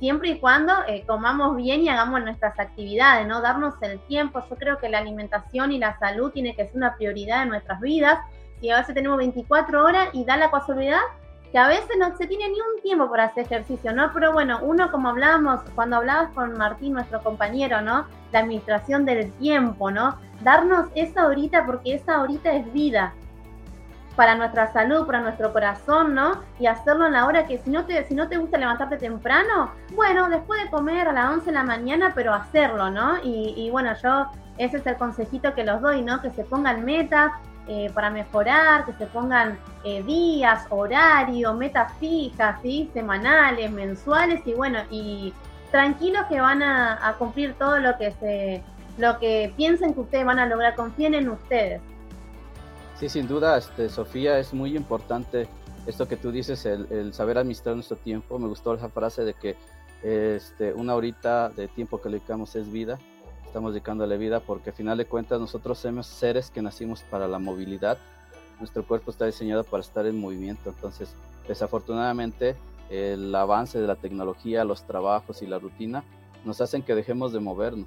siempre 0.00 0.30
y 0.30 0.40
cuando 0.40 0.72
comamos 1.06 1.56
bien 1.56 1.82
y 1.82 1.88
hagamos 1.88 2.20
nuestras 2.24 2.58
actividades, 2.58 3.28
¿no? 3.28 3.40
Darnos 3.40 3.74
el 3.82 4.00
tiempo, 4.00 4.42
yo 4.50 4.56
creo 4.56 4.78
que 4.78 4.88
la 4.88 4.98
alimentación 4.98 5.70
y 5.70 5.78
la 5.78 5.96
salud 6.00 6.32
tiene 6.32 6.56
que 6.56 6.66
ser 6.66 6.76
una 6.76 6.96
prioridad 6.96 7.44
en 7.44 7.50
nuestras 7.50 7.80
vidas. 7.80 8.18
Si 8.60 8.70
a 8.70 8.78
veces 8.78 8.92
tenemos 8.92 9.18
24 9.18 9.84
horas 9.84 10.08
y 10.14 10.24
da 10.24 10.36
la 10.36 10.50
casualidad 10.50 10.98
que 11.54 11.60
a 11.60 11.68
veces 11.68 11.96
no 12.00 12.16
se 12.16 12.26
tiene 12.26 12.48
ni 12.48 12.56
un 12.60 12.82
tiempo 12.82 13.08
para 13.08 13.26
hacer 13.26 13.44
ejercicio, 13.44 13.92
¿no? 13.92 14.10
Pero 14.12 14.32
bueno, 14.32 14.58
uno 14.62 14.90
como 14.90 15.10
hablábamos, 15.10 15.60
cuando 15.76 15.98
hablabas 15.98 16.30
con 16.32 16.58
Martín, 16.58 16.94
nuestro 16.94 17.22
compañero, 17.22 17.80
¿no? 17.80 18.06
La 18.32 18.40
administración 18.40 19.04
del 19.04 19.30
tiempo, 19.34 19.92
¿no? 19.92 20.18
Darnos 20.42 20.88
esa 20.96 21.22
ahorita 21.22 21.64
porque 21.64 21.94
esa 21.94 22.16
ahorita 22.16 22.52
es 22.54 22.72
vida 22.72 23.14
para 24.16 24.34
nuestra 24.34 24.72
salud, 24.72 25.06
para 25.06 25.20
nuestro 25.20 25.52
corazón, 25.52 26.16
¿no? 26.16 26.40
Y 26.58 26.66
hacerlo 26.66 27.06
en 27.06 27.12
la 27.12 27.24
hora 27.24 27.46
que 27.46 27.58
si 27.58 27.70
no 27.70 27.84
te, 27.84 28.04
si 28.08 28.16
no 28.16 28.26
te 28.26 28.36
gusta 28.36 28.58
levantarte 28.58 28.96
temprano, 28.96 29.70
bueno, 29.94 30.28
después 30.28 30.60
de 30.60 30.70
comer 30.70 31.06
a 31.06 31.12
las 31.12 31.30
11 31.34 31.46
de 31.46 31.52
la 31.52 31.62
mañana, 31.62 32.10
pero 32.16 32.34
hacerlo, 32.34 32.90
¿no? 32.90 33.18
Y, 33.22 33.54
y 33.56 33.70
bueno, 33.70 33.92
yo, 34.02 34.26
ese 34.58 34.78
es 34.78 34.86
el 34.88 34.96
consejito 34.96 35.54
que 35.54 35.62
los 35.62 35.80
doy, 35.80 36.02
¿no? 36.02 36.20
Que 36.20 36.30
se 36.30 36.42
pongan 36.42 36.84
metas, 36.84 37.30
eh, 37.66 37.90
para 37.94 38.10
mejorar, 38.10 38.84
que 38.84 38.92
se 38.92 39.06
pongan 39.06 39.58
eh, 39.84 40.02
días, 40.02 40.66
horario, 40.68 41.54
metas 41.54 41.92
fijas, 41.98 42.60
¿sí? 42.62 42.90
semanales, 42.92 43.70
mensuales 43.70 44.46
y 44.46 44.52
bueno, 44.52 44.80
y 44.90 45.32
tranquilos 45.70 46.26
que 46.28 46.40
van 46.40 46.62
a, 46.62 47.14
cumplir 47.18 47.54
todo 47.54 47.78
lo 47.78 47.96
que 47.96 48.12
se 48.12 48.62
lo 48.98 49.18
que 49.18 49.52
piensen 49.56 49.94
que 49.94 50.00
ustedes 50.00 50.26
van 50.26 50.38
a 50.38 50.46
lograr, 50.46 50.76
confíen 50.76 51.14
en 51.14 51.28
ustedes. 51.30 51.80
Sí, 53.00 53.08
sin 53.08 53.26
duda, 53.26 53.56
este, 53.56 53.88
Sofía, 53.88 54.38
es 54.38 54.52
muy 54.52 54.76
importante 54.76 55.48
esto 55.86 56.06
que 56.06 56.16
tú 56.16 56.30
dices, 56.30 56.64
el, 56.66 57.12
saber 57.14 57.38
administrar 57.38 57.74
nuestro 57.74 57.96
tiempo. 57.96 58.38
Me 58.38 58.46
gustó 58.46 58.74
esa 58.74 58.88
frase 58.88 59.24
de 59.24 59.34
que 59.34 59.56
este, 60.02 60.72
una 60.74 60.94
horita 60.94 61.48
de 61.48 61.66
tiempo 61.66 62.00
que 62.00 62.10
le 62.10 62.18
dedicamos 62.18 62.54
es 62.56 62.70
vida 62.70 62.98
estamos 63.54 63.72
dedicándole 63.72 64.18
vida 64.18 64.40
porque 64.40 64.70
al 64.70 64.74
final 64.74 64.98
de 64.98 65.06
cuentas 65.06 65.38
nosotros 65.38 65.78
somos 65.78 66.08
seres 66.08 66.50
que 66.50 66.60
nacimos 66.60 67.02
para 67.02 67.28
la 67.28 67.38
movilidad. 67.38 67.98
Nuestro 68.58 68.84
cuerpo 68.84 69.12
está 69.12 69.26
diseñado 69.26 69.62
para 69.62 69.80
estar 69.80 70.06
en 70.06 70.18
movimiento. 70.18 70.70
Entonces, 70.70 71.14
desafortunadamente, 71.46 72.56
el 72.90 73.32
avance 73.32 73.78
de 73.78 73.86
la 73.86 73.94
tecnología, 73.94 74.64
los 74.64 74.82
trabajos 74.82 75.40
y 75.40 75.46
la 75.46 75.60
rutina 75.60 76.02
nos 76.44 76.60
hacen 76.60 76.82
que 76.82 76.96
dejemos 76.96 77.32
de 77.32 77.38
movernos 77.38 77.86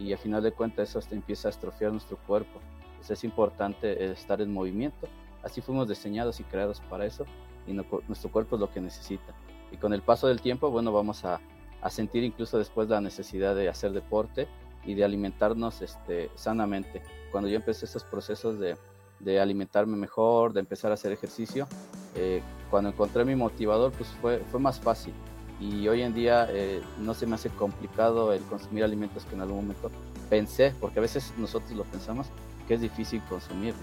y 0.00 0.10
al 0.10 0.18
final 0.18 0.42
de 0.42 0.50
cuentas 0.50 0.88
eso 0.88 0.98
hasta 0.98 1.14
empieza 1.14 1.46
a 1.46 1.52
estrofiar 1.52 1.92
nuestro 1.92 2.16
cuerpo. 2.26 2.58
Entonces 2.94 3.18
es 3.18 3.22
importante 3.22 4.10
estar 4.10 4.40
en 4.40 4.52
movimiento. 4.52 5.06
Así 5.44 5.60
fuimos 5.60 5.88
diseñados 5.88 6.40
y 6.40 6.42
creados 6.42 6.80
para 6.90 7.06
eso 7.06 7.24
y 7.68 7.72
nuestro 7.72 8.32
cuerpo 8.32 8.56
es 8.56 8.60
lo 8.60 8.72
que 8.72 8.80
necesita. 8.80 9.32
Y 9.70 9.76
con 9.76 9.94
el 9.94 10.02
paso 10.02 10.26
del 10.26 10.40
tiempo, 10.40 10.72
bueno, 10.72 10.90
vamos 10.90 11.24
a, 11.24 11.40
a 11.80 11.90
sentir 11.90 12.24
incluso 12.24 12.58
después 12.58 12.88
la 12.88 13.00
necesidad 13.00 13.54
de 13.54 13.68
hacer 13.68 13.92
deporte 13.92 14.48
y 14.86 14.94
de 14.94 15.04
alimentarnos 15.04 15.82
este, 15.82 16.30
sanamente. 16.34 17.02
Cuando 17.30 17.48
yo 17.48 17.56
empecé 17.56 17.86
estos 17.86 18.04
procesos 18.04 18.58
de, 18.58 18.76
de 19.20 19.40
alimentarme 19.40 19.96
mejor, 19.96 20.52
de 20.52 20.60
empezar 20.60 20.90
a 20.90 20.94
hacer 20.94 21.12
ejercicio, 21.12 21.66
eh, 22.14 22.42
cuando 22.70 22.90
encontré 22.90 23.24
mi 23.24 23.34
motivador, 23.34 23.92
pues 23.92 24.08
fue, 24.20 24.38
fue 24.50 24.60
más 24.60 24.80
fácil. 24.80 25.14
Y 25.60 25.86
hoy 25.88 26.02
en 26.02 26.14
día 26.14 26.48
eh, 26.50 26.82
no 26.98 27.14
se 27.14 27.26
me 27.26 27.36
hace 27.36 27.48
complicado 27.48 28.32
el 28.32 28.42
consumir 28.42 28.84
alimentos 28.84 29.24
que 29.24 29.34
en 29.34 29.40
algún 29.40 29.58
momento 29.58 29.90
pensé, 30.28 30.74
porque 30.80 30.98
a 30.98 31.02
veces 31.02 31.32
nosotros 31.38 31.72
lo 31.72 31.84
pensamos, 31.84 32.26
que 32.66 32.74
es 32.74 32.80
difícil 32.80 33.22
consumirlos. 33.28 33.80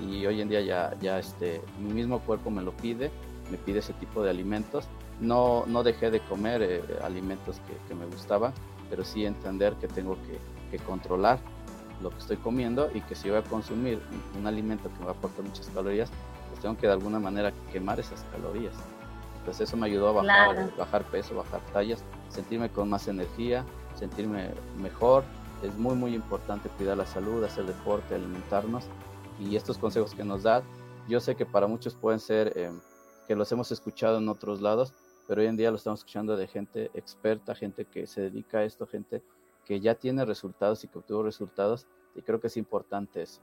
Y 0.00 0.26
hoy 0.26 0.40
en 0.40 0.48
día 0.48 0.60
ya, 0.60 0.96
ya 1.00 1.18
este, 1.18 1.62
mi 1.80 1.92
mismo 1.92 2.20
cuerpo 2.20 2.50
me 2.50 2.62
lo 2.62 2.72
pide, 2.72 3.10
me 3.50 3.56
pide 3.56 3.78
ese 3.78 3.92
tipo 3.94 4.22
de 4.22 4.30
alimentos. 4.30 4.86
No, 5.20 5.64
no 5.66 5.82
dejé 5.82 6.10
de 6.10 6.20
comer 6.20 6.62
eh, 6.62 6.82
alimentos 7.02 7.60
que, 7.66 7.88
que, 7.88 7.94
me 7.94 8.04
gustaban, 8.04 8.52
pero 8.88 9.04
sí 9.04 9.24
entender 9.24 9.74
que 9.74 9.88
tengo 9.88 10.16
que, 10.22 10.38
que, 10.70 10.82
controlar 10.84 11.38
lo 12.00 12.10
que 12.10 12.18
estoy 12.18 12.36
comiendo 12.36 12.90
y 12.94 13.00
que 13.02 13.14
si 13.14 13.28
voy 13.28 13.38
a 13.38 13.42
consumir 13.42 14.00
un, 14.36 14.46
alimento 14.46 14.90
que 14.90 14.98
me 14.98 15.06
va 15.06 15.12
a 15.12 15.14
aportar 15.14 15.44
muchas 15.44 15.68
calorías, 15.68 16.10
pues 16.50 16.60
tengo 16.60 16.76
que 16.76 16.86
de 16.86 16.92
alguna 16.92 17.18
manera 17.18 17.52
quemar 17.72 17.98
esas 18.00 18.24
calorías. 18.32 18.74
Entonces 19.38 19.68
eso 19.68 19.76
me 19.76 19.86
ayudó 19.86 20.08
a 20.08 20.12
bajar, 20.12 20.76
bajar 20.76 21.04
peso, 21.04 21.36
bajar 21.36 21.60
tallas, 21.72 22.02
sentirme 22.28 22.68
con 22.68 22.90
más 22.90 23.08
energía, 23.08 23.64
sentirme 23.94 24.50
mejor. 24.80 25.24
Es 25.62 25.74
muy, 25.78 25.94
muy 25.94 26.14
importante 26.14 26.68
cuidar 26.68 26.96
la 26.96 27.06
salud, 27.06 27.42
hacer 27.44 27.64
deporte, 27.64 28.14
alimentarnos. 28.14 28.84
Y 29.38 29.56
estos 29.56 29.78
consejos 29.78 30.14
que 30.14 30.24
nos 30.24 30.42
da, 30.42 30.62
yo 31.08 31.20
sé 31.20 31.36
que 31.36 31.46
para 31.46 31.66
muchos 31.66 31.94
pueden 31.94 32.20
ser 32.20 32.52
eh, 32.56 32.72
que 33.26 33.36
los 33.36 33.50
hemos 33.52 33.70
escuchado 33.72 34.18
en 34.18 34.28
otros 34.28 34.60
lados, 34.60 34.92
pero 35.26 35.40
hoy 35.40 35.48
en 35.48 35.56
día 35.56 35.70
lo 35.70 35.76
estamos 35.76 36.00
escuchando 36.00 36.36
de 36.36 36.46
gente 36.46 36.90
experta, 36.94 37.54
gente 37.54 37.84
que 37.84 38.06
se 38.06 38.22
dedica 38.22 38.58
a 38.58 38.64
esto, 38.64 38.86
gente 38.86 39.22
que 39.64 39.80
ya 39.80 39.94
tiene 39.94 40.24
resultados 40.24 40.84
y 40.84 40.88
que 40.88 40.98
obtuvo 40.98 41.22
resultados. 41.22 41.86
Y 42.14 42.22
creo 42.22 42.40
que 42.40 42.46
es 42.46 42.56
importante 42.56 43.22
eso, 43.22 43.40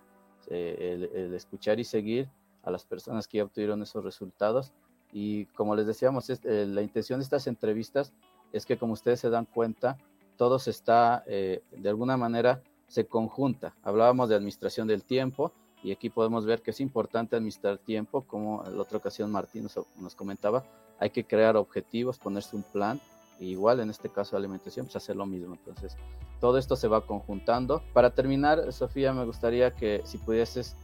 eh, 0.48 1.10
el, 1.13 1.34
escuchar 1.34 1.80
y 1.80 1.84
seguir 1.84 2.30
a 2.63 2.72
las 2.72 2.86
personas 2.86 3.28
que 3.28 3.38
ya 3.38 3.44
obtuvieron 3.44 3.82
esos 3.82 4.04
resultados. 4.04 4.72
Y 5.12 5.46
como 5.48 5.75
les 5.75 5.86
decíamos, 5.86 6.30
eh, 6.30 6.66
la 6.68 6.82
intención 6.82 7.20
de 7.20 7.24
estas 7.24 7.48
entrevistas 7.48 8.13
es 8.52 8.66
que 8.66 8.78
como 8.78 8.94
ustedes 8.94 9.20
se 9.20 9.30
dan 9.30 9.46
cuenta, 9.46 9.98
todo 10.38 10.60
se 10.60 10.72
está, 10.72 11.24
eh, 11.28 11.62
de 11.72 11.90
alguna 11.90 12.18
manera, 12.18 12.62
se 12.88 13.06
conjunta. 13.06 13.75
Hablábamos 13.84 14.30
de 14.30 14.36
administración 14.36 14.88
del 14.88 15.04
tiempo 15.04 15.52
y 15.84 15.92
aquí 15.92 16.10
podemos 16.10 16.46
ver 16.46 16.62
que 16.62 16.72
es 16.72 16.80
importante 16.80 17.36
administrar 17.36 17.78
tiempo, 17.78 18.22
como 18.22 18.66
en 18.66 18.75
la 18.75 18.82
otra 18.82 18.98
ocasión 18.98 19.32
Martín 19.32 19.68
nos, 19.98 20.16
comentaba, 20.16 20.63
hay 21.00 21.09
que 21.09 21.23
crear 21.23 21.55
objetivos, 21.57 22.17
ponerse 22.17 22.55
un 22.55 22.63
plan, 22.63 23.00
igual 23.39 23.79
en 23.79 23.89
este 23.89 24.09
caso 24.09 24.35
de 24.35 24.39
alimentación, 24.39 24.85
pues 24.85 24.95
hacer 24.95 25.15
lo 25.15 25.25
mismo. 25.25 25.55
Entonces, 25.55 25.97
todo 26.39 26.57
esto 26.57 26.75
se 26.75 26.88
va 26.88 27.05
conjuntando. 27.05 27.81
Para 27.93 28.12
terminar, 28.12 28.71
Sofía, 28.71 29.13
me 29.13 29.25
gustaría 29.25 29.71
que 29.71 30.01
si 30.05 30.17
pudieses 30.17 30.75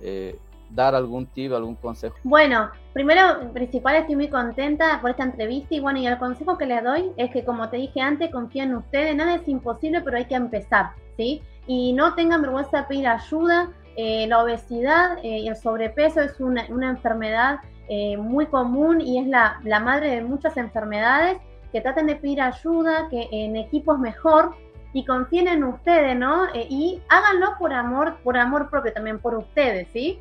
eh, 0.00 0.38
dar 0.70 0.94
algún 0.94 1.26
tip, 1.26 1.52
algún 1.52 1.74
consejo? 1.76 2.16
Bueno, 2.24 2.70
primero, 2.92 3.52
principal, 3.52 3.96
estoy 3.96 4.16
muy 4.16 4.28
contenta 4.28 5.00
por 5.00 5.10
esta 5.10 5.24
entrevista 5.24 5.74
y 5.74 5.80
bueno, 5.80 5.98
y 5.98 6.06
el 6.06 6.18
consejo 6.18 6.58
que 6.58 6.66
les 6.66 6.82
doy 6.84 7.12
es 7.16 7.30
que 7.30 7.44
como 7.44 7.68
te 7.68 7.78
dije 7.78 8.00
antes, 8.00 8.30
confíen 8.30 8.70
en 8.70 8.76
ustedes, 8.76 9.16
nada 9.16 9.36
es 9.36 9.48
imposible, 9.48 10.00
pero 10.02 10.16
hay 10.16 10.26
que 10.26 10.34
empezar, 10.34 10.90
¿sí? 11.16 11.42
Y 11.66 11.92
no 11.92 12.14
tengan 12.14 12.42
vergüenza 12.42 12.82
de 12.82 12.84
pedir 12.84 13.08
ayuda. 13.08 13.72
Eh, 13.96 14.28
la 14.28 14.44
obesidad 14.44 15.18
eh, 15.24 15.40
y 15.40 15.48
el 15.48 15.56
sobrepeso 15.56 16.20
es 16.20 16.38
una 16.38 16.88
enfermedad 16.88 17.58
eh, 17.88 18.16
muy 18.16 18.46
común 18.46 19.00
y 19.00 19.18
es 19.18 19.26
la, 19.26 19.60
la, 19.64 19.80
madre 19.80 20.10
de 20.10 20.22
muchas 20.22 20.56
enfermedades. 20.56 21.38
Que 21.72 21.82
traten 21.82 22.06
de 22.06 22.16
pedir 22.16 22.40
ayuda, 22.40 23.08
que 23.10 23.28
en 23.30 23.56
equipos 23.56 23.98
mejor 23.98 24.54
y 24.94 25.04
confíen 25.04 25.48
en 25.48 25.64
ustedes, 25.64 26.16
¿no? 26.16 26.46
y 26.54 27.02
háganlo 27.10 27.58
por 27.58 27.74
amor, 27.74 28.16
por 28.24 28.38
amor 28.38 28.70
propio 28.70 28.90
también, 28.94 29.18
por 29.18 29.34
ustedes, 29.34 29.86
¿sí? 29.92 30.18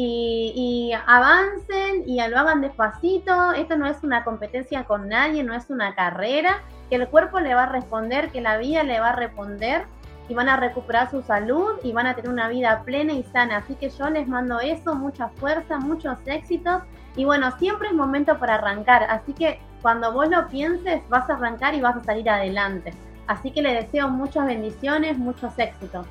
y, 0.00 0.92
avancen 1.06 2.04
y 2.06 2.16
lo 2.28 2.38
hagan 2.38 2.60
despacito. 2.60 3.52
Esto 3.52 3.76
no 3.76 3.86
es 3.86 4.02
una 4.02 4.24
competencia 4.24 4.84
con 4.84 5.08
nadie, 5.08 5.42
no 5.42 5.54
es 5.54 5.70
una 5.70 5.94
carrera, 5.94 6.62
que 6.88 6.96
el 6.96 7.08
cuerpo 7.08 7.40
le 7.40 7.54
va 7.54 7.64
a 7.64 7.68
responder, 7.68 8.30
que 8.30 8.40
la 8.40 8.58
vida 8.58 8.84
le 8.84 9.00
va 9.00 9.10
a 9.10 9.16
responder 9.16 9.86
y 10.28 10.34
van 10.34 10.48
a 10.48 10.56
recuperar 10.56 11.10
su 11.10 11.22
salud 11.22 11.80
y 11.82 11.92
van 11.92 12.06
a 12.06 12.14
tener 12.14 12.30
una 12.30 12.48
vida 12.48 12.82
plena 12.84 13.12
y 13.12 13.24
sana. 13.24 13.58
Así 13.58 13.74
que 13.74 13.90
yo 13.90 14.08
les 14.08 14.28
mando 14.28 14.60
eso, 14.60 14.94
mucha 14.94 15.28
fuerza, 15.30 15.78
muchos 15.78 16.18
éxitos 16.26 16.82
y 17.18 17.26
bueno, 17.26 17.52
siempre 17.58 17.88
es 17.88 17.94
momento 17.94 18.38
para 18.38 18.54
arrancar. 18.54 19.02
Así 19.02 19.34
que 19.34 19.60
cuando 19.82 20.12
vos 20.12 20.28
lo 20.30 20.48
pienses, 20.48 21.06
vas 21.10 21.28
a 21.28 21.34
arrancar 21.34 21.74
y 21.74 21.80
vas 21.80 21.96
a 21.96 22.04
salir 22.04 22.30
adelante. 22.30 22.94
Así 23.26 23.50
que 23.50 23.60
les 23.60 23.84
deseo 23.84 24.08
muchas 24.08 24.46
bendiciones, 24.46 25.18
muchos 25.18 25.58
éxitos. 25.58 26.06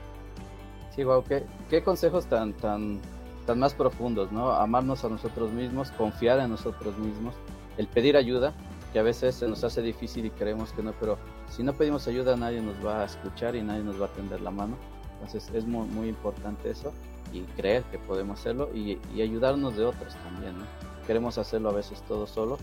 Sí, 0.95 1.03
wow, 1.03 1.23
qué, 1.23 1.43
qué 1.69 1.81
consejos 1.81 2.27
tan, 2.27 2.53
tan 2.53 2.99
tan 3.47 3.57
más 3.57 3.73
profundos, 3.73 4.31
¿no? 4.31 4.51
Amarnos 4.51 5.03
a 5.05 5.09
nosotros 5.09 5.51
mismos, 5.51 5.89
confiar 5.91 6.39
en 6.39 6.51
nosotros 6.51 6.95
mismos, 6.99 7.33
el 7.77 7.87
pedir 7.87 8.17
ayuda, 8.17 8.53
que 8.93 8.99
a 8.99 9.03
veces 9.03 9.35
se 9.35 9.47
nos 9.47 9.63
hace 9.63 9.81
difícil 9.81 10.25
y 10.25 10.29
creemos 10.29 10.73
que 10.73 10.83
no, 10.83 10.93
pero 10.99 11.17
si 11.49 11.63
no 11.63 11.73
pedimos 11.73 12.07
ayuda 12.07 12.35
nadie 12.35 12.61
nos 12.61 12.75
va 12.85 13.01
a 13.01 13.05
escuchar 13.05 13.55
y 13.55 13.61
nadie 13.61 13.83
nos 13.83 13.99
va 13.99 14.07
a 14.07 14.09
tender 14.09 14.41
la 14.41 14.51
mano. 14.51 14.75
Entonces 15.13 15.49
es 15.53 15.65
muy, 15.65 15.87
muy 15.87 16.09
importante 16.09 16.69
eso 16.69 16.93
y 17.31 17.41
creer 17.55 17.83
que 17.83 17.97
podemos 17.97 18.39
hacerlo 18.39 18.69
y, 18.75 18.99
ayudarnos 19.19 19.75
de 19.75 19.85
otros 19.85 20.13
también, 20.23 20.53
¿no? 20.59 20.65
Queremos 21.07 21.39
hacerlo 21.39 21.69
a 21.69 21.73
veces 21.73 22.03
todo 22.03 22.27
solo 22.27 22.59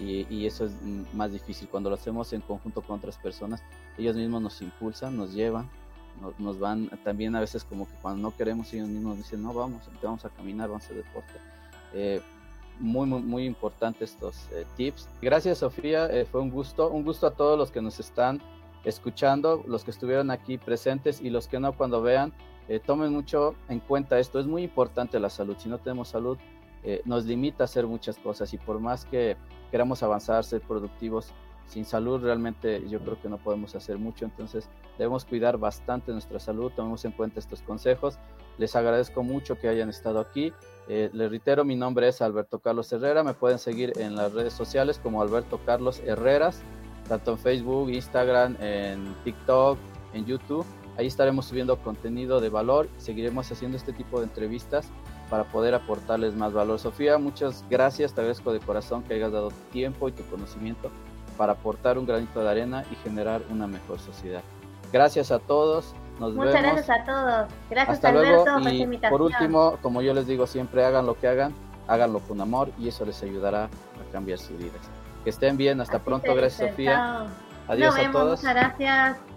y, 0.00 0.26
y, 0.32 0.46
eso 0.46 0.64
es 0.64 0.72
más 1.12 1.32
difícil. 1.32 1.68
Cuando 1.68 1.90
lo 1.90 1.96
hacemos 1.96 2.32
en 2.32 2.40
conjunto 2.40 2.80
con 2.80 2.98
otras 2.98 3.18
personas, 3.18 3.62
ellos 3.98 4.16
mismos 4.16 4.40
nos 4.40 4.62
impulsan, 4.62 5.16
nos 5.16 5.34
llevan 5.34 5.68
nos, 6.38 6.58
van 6.58 6.88
también 7.04 7.34
a 7.36 7.40
veces 7.40 7.64
como 7.64 7.86
que 7.86 7.94
cuando 8.02 8.22
no 8.22 8.36
queremos 8.36 8.72
ellos 8.72 8.88
mismos 8.88 9.16
dicen, 9.16 9.42
no, 9.42 9.52
vamos, 9.52 9.82
vamos 10.02 10.24
a 10.24 10.28
caminar, 10.30 10.68
vamos 10.68 10.84
a 10.84 10.86
hacer 10.86 10.96
deporte. 10.98 11.32
Eh, 11.94 12.20
muy, 12.78 13.06
muy, 13.06 13.22
muy 13.22 13.44
importante 13.44 14.04
estos 14.04 14.48
eh, 14.52 14.64
tips. 14.76 15.08
Gracias 15.20 15.58
Sofía, 15.58 16.06
eh, 16.06 16.24
fue 16.24 16.40
un 16.40 16.50
gusto, 16.50 16.90
un 16.90 17.04
gusto 17.04 17.26
a 17.26 17.32
todos 17.32 17.58
los 17.58 17.70
que 17.70 17.82
nos 17.82 17.98
están 17.98 18.40
escuchando, 18.84 19.64
los 19.66 19.84
que 19.84 19.90
estuvieron 19.90 20.30
aquí 20.30 20.58
presentes 20.58 21.20
y 21.20 21.30
los 21.30 21.48
que 21.48 21.58
no 21.58 21.72
cuando 21.72 22.02
vean, 22.02 22.32
tomen 22.84 23.12
mucho 23.12 23.54
en 23.70 23.80
cuenta 23.80 24.18
esto, 24.18 24.38
es 24.38 24.46
muy 24.46 24.62
importante 24.62 25.18
la 25.18 25.30
salud, 25.30 25.56
si 25.58 25.70
no 25.70 25.78
tenemos 25.78 26.08
salud 26.08 26.36
nos 27.04 27.24
limita 27.24 27.64
a 27.64 27.66
hacer 27.66 27.86
muchas 27.86 28.18
cosas 28.18 28.52
y 28.54 28.58
por 28.58 28.80
más 28.80 29.04
que 29.04 29.36
queramos 29.70 30.02
avanzar, 30.02 30.44
ser 30.44 30.60
productivos, 30.62 31.32
sin 31.68 31.84
salud 31.84 32.22
realmente 32.22 32.88
yo 32.88 32.98
creo 33.00 33.20
que 33.20 33.28
no 33.28 33.36
podemos 33.38 33.74
hacer 33.74 33.98
mucho, 33.98 34.24
entonces 34.24 34.68
debemos 34.96 35.24
cuidar 35.24 35.58
bastante 35.58 36.12
nuestra 36.12 36.40
salud, 36.40 36.72
tomemos 36.74 37.04
en 37.04 37.12
cuenta 37.12 37.38
estos 37.38 37.62
consejos. 37.62 38.18
Les 38.56 38.74
agradezco 38.74 39.22
mucho 39.22 39.56
que 39.56 39.68
hayan 39.68 39.88
estado 39.88 40.18
aquí. 40.18 40.52
Eh, 40.88 41.10
les 41.12 41.30
reitero, 41.30 41.64
mi 41.64 41.76
nombre 41.76 42.08
es 42.08 42.20
Alberto 42.22 42.58
Carlos 42.58 42.92
Herrera, 42.92 43.22
me 43.22 43.34
pueden 43.34 43.58
seguir 43.58 43.92
en 43.98 44.16
las 44.16 44.32
redes 44.32 44.54
sociales 44.54 44.98
como 45.00 45.22
Alberto 45.22 45.60
Carlos 45.64 46.00
Herreras, 46.00 46.62
tanto 47.08 47.32
en 47.32 47.38
Facebook, 47.38 47.90
Instagram, 47.90 48.56
en 48.60 49.14
TikTok, 49.24 49.78
en 50.14 50.24
YouTube. 50.24 50.66
Ahí 50.98 51.06
estaremos 51.06 51.46
subiendo 51.46 51.76
contenido 51.76 52.40
de 52.40 52.48
valor, 52.48 52.88
seguiremos 52.96 53.50
haciendo 53.52 53.76
este 53.76 53.92
tipo 53.92 54.18
de 54.18 54.24
entrevistas 54.24 54.88
para 55.30 55.44
poder 55.44 55.74
aportarles 55.74 56.34
más 56.34 56.52
valor. 56.52 56.80
Sofía, 56.80 57.18
muchas 57.18 57.64
gracias, 57.70 58.14
te 58.14 58.20
agradezco 58.20 58.52
de 58.52 58.58
corazón 58.58 59.04
que 59.04 59.14
hayas 59.14 59.30
dado 59.30 59.52
tiempo 59.70 60.08
y 60.08 60.12
tu 60.12 60.24
conocimiento 60.24 60.90
para 61.36 61.52
aportar 61.52 61.98
un 61.98 62.06
granito 62.06 62.42
de 62.42 62.50
arena 62.50 62.84
y 62.90 62.96
generar 62.96 63.42
una 63.48 63.68
mejor 63.68 64.00
sociedad. 64.00 64.42
Gracias 64.92 65.30
a 65.30 65.38
todos. 65.38 65.94
Nos 66.18 66.34
Muchas 66.34 66.60
gracias 66.60 66.90
a 66.90 67.04
todos. 67.04 67.48
Gracias 67.70 67.94
Hasta 67.94 68.10
luego. 68.10 68.44
y 68.68 68.98
por 69.08 69.22
último, 69.22 69.78
como 69.80 70.02
yo 70.02 70.12
les 70.14 70.26
digo 70.26 70.48
siempre, 70.48 70.84
hagan 70.84 71.06
lo 71.06 71.14
que 71.14 71.28
hagan, 71.28 71.54
háganlo 71.86 72.18
con 72.18 72.40
amor 72.40 72.70
y 72.76 72.88
eso 72.88 73.04
les 73.04 73.22
ayudará 73.22 73.66
a 73.66 74.12
cambiar 74.12 74.38
sus 74.38 74.58
vidas. 74.58 74.80
Que 75.22 75.30
estén 75.30 75.56
bien. 75.56 75.80
Hasta 75.80 76.00
pronto. 76.00 76.34
Gracias, 76.34 76.70
Sofía. 76.70 77.28
Adiós 77.68 77.96
a 77.96 78.10
todos. 78.10 78.40
Muchas 78.40 78.54
gracias. 78.56 79.18